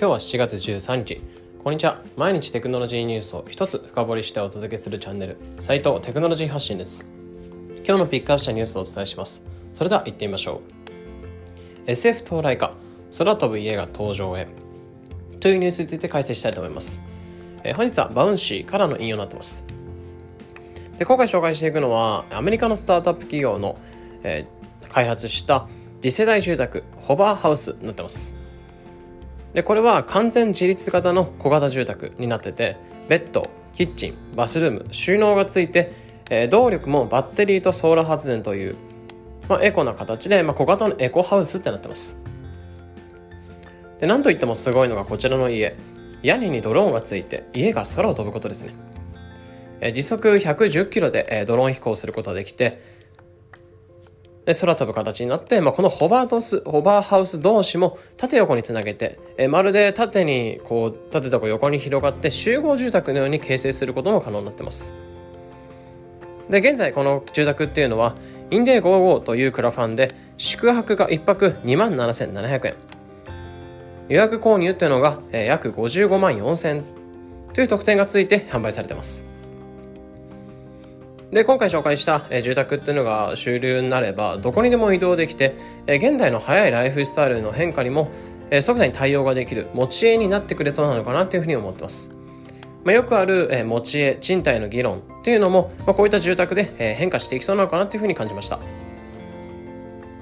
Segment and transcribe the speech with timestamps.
[0.00, 1.20] 今日は7月13日。
[1.62, 2.02] こんにちは。
[2.16, 7.06] 毎日テクノロジーニュースを一つ深掘りしてお届けするチャンネル斉藤テクノロジー発信です。
[7.86, 9.46] 今日のピックアップしたニュースをお伝えします。
[9.74, 10.62] それでは行ってみましょ
[11.86, 11.90] う。
[11.90, 12.72] SF 到来か。
[13.18, 14.48] 空飛ぶ家が登場へ。
[15.38, 17.02] というニュースについて解説したいと思います、
[17.62, 19.66] え本日はバウンシーからの引用になってます。
[20.96, 23.78] で今回紹介していくのはアメリカのスタートアップ企業の、
[24.22, 25.68] えー、開発した
[26.00, 28.39] 次世代住宅ホバーハウスになってます。
[29.54, 32.76] でこれは完全自立型の小型住宅になってて
[33.08, 35.92] ベッドキッチンバスルーム収納がついて、
[36.30, 38.76] えー、動力もバッテリーとソーラー発電という、
[39.48, 42.22] まあ、エコな形で、まあ、小型のエコハウスってなってます。
[43.98, 45.76] でなんといってもすごいのがこちらの家。
[46.22, 48.74] 屋根にドローンがついて家が空を飛ぶことですね、
[49.80, 52.99] え、時速110キロで、え、ドローン飛行することができて
[54.50, 64.94] で空飛ぶ形になって、まあ、このホバードスホバーハウス同士も縦横につなげてえまるで縦にこう縦と横に広がって集合住宅のように形成することも可能になってます。
[66.48, 68.16] で現在この住宅っていうのは
[68.50, 72.74] インデー55というクラファンで宿泊が1泊2万7700円。
[74.08, 76.84] 予約購入っていうのが約55万4000円
[77.52, 79.30] という特典がついて販売されてます。
[81.32, 88.10] で今回紹介した住宅っていうのが終了になればどこにでも移動できて現代の早いライフスタイルの変化にも
[88.60, 92.16] 即座に対応ができる持ち家になってくれそうなのかなというふうに思ってます。
[92.82, 98.58] まあ、よくある持ち家賃貸の議論っていうのも、まあ、こういった住宅で変化していきそうなのかなというふうに感じました。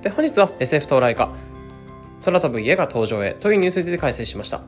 [0.00, 1.34] で本日は SF 到来か
[2.24, 4.62] 空飛ぶ家が登場へというニュースについて解説しました。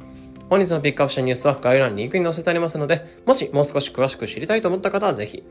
[0.50, 5.42] 本日のピックアップしたニュースは概要欄にリンクに載せてありますので、もしもう少し詳しく知りたいと思った方はぜひ。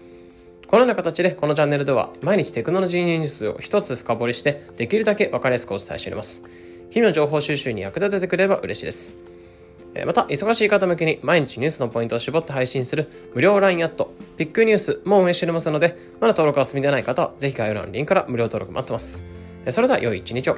[0.68, 6.44] このような形でこのチャンネルでは毎日テクノロジーニュースを一つ深掘りしてできるだけ分かりやすくお伝えしております。
[6.90, 9.16] 日々の情報収集に役立ててくれれば嬉しいです。
[10.06, 19.24] また、忙しい方向けに毎日ニュースのポイントを絞って配信する無料 LINE アット、ピックニュースも運営しておりますので、まだ登録が済みでない方は、ぜひ概要欄のリンクから無料登録待ってます。
[19.70, 20.58] それでは良い一日を。